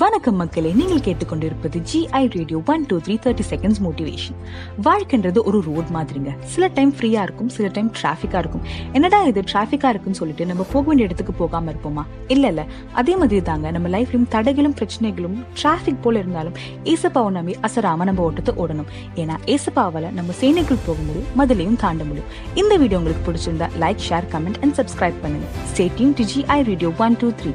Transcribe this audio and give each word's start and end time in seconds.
வணக்கம் 0.00 0.36
மக்களே 0.36 0.72
நீங்கள் 0.72 1.00
கேட்டுக்கொண்டிருப்பது 1.06 1.78
GI 1.92 2.20
radio 2.36 2.62
one 2.66 2.84
two 2.86 2.96
three 2.96 3.14
thirty 3.24 3.44
seconds 3.50 3.80
motivation 3.84 4.36
வாழ்க்கைன்றது 4.84 5.38
ஒரு 5.44 5.62
ரோட் 5.62 5.88
மாதிரிங்க. 5.92 6.30
சில 6.42 6.66
டைம் 6.66 6.92
ஃப்ரீயா 6.92 7.22
இருக்கும் 7.22 7.48
சில 7.48 7.68
டைம் 7.72 7.92
டிராஃபிக்கா 8.02 8.38
இருக்கும். 8.38 8.62
என்னடா 8.92 9.22
இது 9.22 9.40
டிராஃபிக்கா 9.40 9.88
இருக்குன்னு 9.88 10.18
சொல்லிட்டு 10.18 10.46
நம்ம 10.46 10.62
போக 10.62 10.84
வேண்டிய 10.86 11.08
இடத்துக்கு 11.08 11.32
போகாம 11.32 11.72
இருப்போமா? 11.72 12.04
இல்ல 12.28 12.46
இல்ல. 12.46 12.66
அதே 12.92 13.16
மாதிரி 13.16 13.42
தாங்க 13.42 13.70
நம்ம 13.70 13.88
லைஃப்லயும் 13.88 14.28
தடைகளும் 14.30 14.76
பிரச்சனைகளும் 14.80 15.36
டிராஃபிக் 15.62 16.00
போல 16.00 16.18
இருந்தாலும் 16.18 16.52
ஏசப்பாவை 16.84 17.30
நம்பி 17.30 17.56
அசராம 17.62 18.04
நம்ம 18.04 18.22
ஓட்டத்தை 18.22 18.54
ஓடணும். 18.64 18.88
ஏன்னா 19.14 19.38
ஏசப்பாவால 19.46 20.12
நம்ம 20.12 20.32
சேனைக்குள் 20.40 20.82
போக 20.86 20.98
முடியும் 21.08 21.28
மதிலையும் 21.38 21.76
தாண்ட 21.76 22.04
முடியும். 22.04 22.30
இந்த 22.54 22.76
வீடியோ 22.76 22.98
உங்களுக்கு 22.98 23.32
பிடிச்சிருந்தா 23.32 23.68
like 23.80 24.08
share 24.08 24.30
comment 24.36 24.62
and 24.62 24.80
subscribe 24.80 25.20
பண்ணுங்க. 25.20 25.46
Stay 25.74 25.90
tuned 25.96 26.16
to 26.20 26.24
GI 26.24 26.62
radio 26.64 26.92
one 26.98 27.16
two 27.18 27.30
three 27.42 27.52